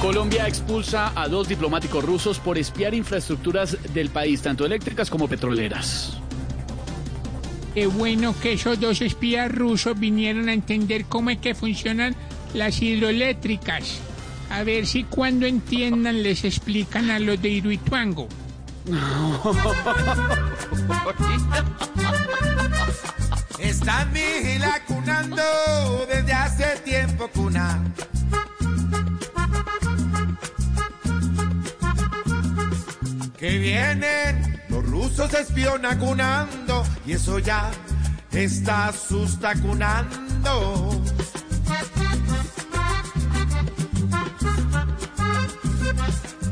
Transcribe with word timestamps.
Colombia 0.00 0.46
expulsa 0.46 1.12
a 1.16 1.26
dos 1.26 1.48
diplomáticos 1.48 2.04
rusos 2.04 2.38
por 2.38 2.56
espiar 2.56 2.94
infraestructuras 2.94 3.76
del 3.92 4.10
país, 4.10 4.40
tanto 4.40 4.64
eléctricas 4.64 5.10
como 5.10 5.26
petroleras. 5.26 6.18
Qué 7.74 7.88
bueno 7.88 8.34
que 8.40 8.52
esos 8.52 8.78
dos 8.78 9.02
espías 9.02 9.50
rusos 9.50 9.98
vinieron 9.98 10.48
a 10.48 10.52
entender 10.52 11.04
cómo 11.06 11.30
es 11.30 11.38
que 11.38 11.54
funcionan 11.54 12.14
las 12.54 12.80
hidroeléctricas. 12.80 13.98
A 14.50 14.62
ver 14.62 14.86
si 14.86 15.02
cuando 15.02 15.46
entiendan 15.46 16.22
les 16.22 16.44
explican 16.44 17.10
a 17.10 17.18
los 17.18 17.42
de 17.42 17.48
Iruituango. 17.48 18.28
Están 23.58 24.12
vigilacunando 24.12 25.42
desde 26.08 26.32
hace 26.32 26.76
tiempo 26.84 27.28
cuna. 27.28 27.82
Que 33.38 33.58
vienen 33.58 34.60
los 34.68 34.84
rusos 34.84 35.32
espionacunando 35.32 36.84
y 37.06 37.12
eso 37.12 37.38
ya 37.38 37.70
está 38.32 38.92
sustacunando. 38.92 41.00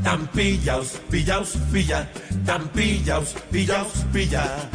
Tan 0.01 0.27
pillaos, 0.27 1.01
pillaos, 1.11 1.57
pilla, 1.73 2.09
tan 2.45 2.69
pillaos, 2.69 3.35
pillaos, 3.51 3.91
pilla. 4.13 4.69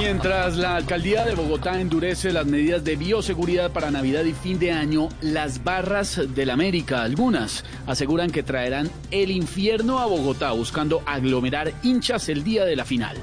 Mientras 0.00 0.56
la 0.56 0.76
alcaldía 0.76 1.24
de 1.24 1.34
Bogotá 1.34 1.80
endurece 1.80 2.32
las 2.32 2.46
medidas 2.46 2.84
de 2.84 2.96
bioseguridad 2.96 3.72
para 3.72 3.90
Navidad 3.90 4.24
y 4.24 4.32
fin 4.32 4.58
de 4.58 4.70
año, 4.72 5.08
las 5.20 5.64
barras 5.64 6.20
del 6.34 6.50
América, 6.50 7.02
algunas, 7.02 7.64
aseguran 7.86 8.30
que 8.30 8.42
traerán 8.42 8.88
el 9.10 9.30
infierno 9.30 9.98
a 9.98 10.06
Bogotá 10.06 10.52
buscando 10.52 11.02
aglomerar 11.04 11.72
hinchas 11.82 12.28
el 12.28 12.44
día 12.44 12.64
de 12.64 12.76
la 12.76 12.84
final. 12.84 13.16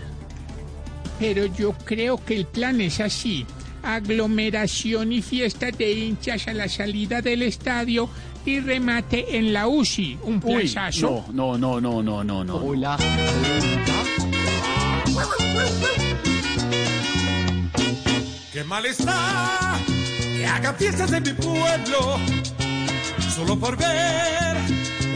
Pero 1.18 1.46
yo 1.46 1.74
creo 1.86 2.24
que 2.24 2.36
el 2.36 2.46
plan 2.46 2.82
es 2.82 3.00
así. 3.00 3.46
Aglomeración 3.82 5.14
y 5.14 5.22
fiesta 5.22 5.72
de 5.72 5.92
hinchas 5.92 6.48
a 6.48 6.54
la 6.54 6.68
salida 6.68 7.22
del 7.22 7.44
estadio 7.44 8.10
y 8.46 8.60
remate 8.60 9.38
en 9.38 9.54
la 9.54 9.68
UCI. 9.68 10.20
Un 10.24 10.42
Uy, 10.44 10.64
plazazo. 10.68 11.26
no, 11.32 11.58
no, 11.58 11.80
no, 11.80 12.02
no, 12.02 12.04
no, 12.04 12.24
no, 12.24 12.44
no. 12.44 12.56
Hola. 12.58 12.98
Qué 12.98 14.05
mal 18.68 18.86
está 18.86 19.80
que 20.38 20.46
hagan 20.46 20.76
fiestas 20.76 21.12
en 21.12 21.24
mi 21.24 21.34
pueblo 21.34 22.18
solo 23.34 23.58
por 23.60 23.78
ver 23.78 24.58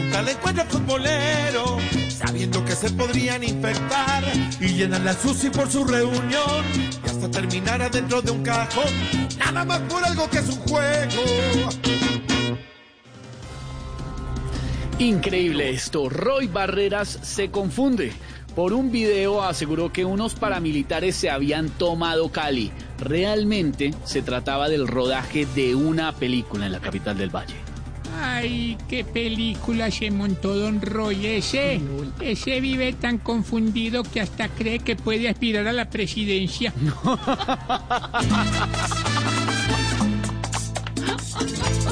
un 0.02 0.10
tal 0.10 0.28
encuentro 0.28 0.64
futbolero, 0.66 1.78
sabiendo 2.08 2.64
que 2.64 2.72
se 2.72 2.90
podrían 2.90 3.42
infectar 3.42 4.24
y 4.60 4.68
llenan 4.68 5.04
la 5.04 5.14
SUSI 5.14 5.50
por 5.50 5.70
su 5.70 5.84
reunión 5.84 6.64
y 6.74 7.08
hasta 7.08 7.30
terminar 7.30 7.82
adentro 7.82 8.20
de 8.20 8.30
un 8.30 8.42
cajón, 8.42 8.92
nada 9.38 9.64
más 9.64 9.80
por 9.80 10.04
algo 10.04 10.28
que 10.28 10.38
es 10.38 10.48
un 10.48 10.60
juego. 10.60 11.22
Increíble 14.98 15.70
esto. 15.70 16.10
Roy 16.10 16.46
Barreras 16.46 17.18
se 17.22 17.50
confunde. 17.50 18.12
Por 18.54 18.72
un 18.72 18.90
video 18.90 19.42
aseguró 19.42 19.92
que 19.92 20.04
unos 20.04 20.34
paramilitares 20.34 21.16
se 21.16 21.30
habían 21.30 21.70
tomado 21.70 22.30
Cali. 22.30 22.70
Realmente 22.98 23.94
se 24.04 24.22
trataba 24.22 24.68
del 24.68 24.88
rodaje 24.88 25.46
de 25.54 25.74
una 25.74 26.12
película 26.12 26.66
en 26.66 26.72
la 26.72 26.80
capital 26.80 27.16
del 27.16 27.30
Valle. 27.30 27.54
Ay, 28.20 28.76
qué 28.88 29.04
película 29.04 29.90
se 29.90 30.10
montó 30.10 30.54
Don 30.54 30.82
Roy. 30.82 31.26
Ese, 31.26 31.80
ese 32.20 32.60
vive 32.60 32.92
tan 32.92 33.18
confundido 33.18 34.02
que 34.02 34.20
hasta 34.20 34.48
cree 34.48 34.80
que 34.80 34.96
puede 34.96 35.28
aspirar 35.28 35.66
a 35.66 35.72
la 35.72 35.88
presidencia. 35.88 36.74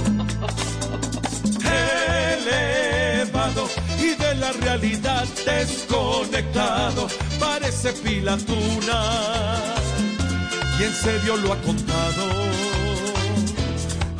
la 4.48 4.64
realidad 4.64 5.26
desconectado. 5.44 7.08
Parece 7.38 7.92
pilatuna 7.92 9.00
y 10.78 10.84
en 10.84 10.92
serio 10.92 11.36
lo 11.36 11.52
ha 11.52 11.56
contado. 11.58 12.24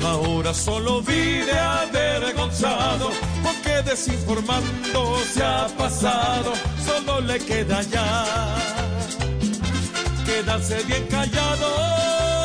Ahora 0.04 0.54
solo 0.54 1.02
vive 1.02 1.58
avergonzado 1.58 3.10
porque 3.42 3.82
desinformando 3.88 5.18
se 5.32 5.44
ha 5.44 5.66
pasado. 5.76 6.52
Solo 6.84 7.20
le 7.20 7.38
queda 7.38 7.82
ya 7.82 8.24
quedarse 10.24 10.82
bien 10.84 11.06
callado. 11.06 12.37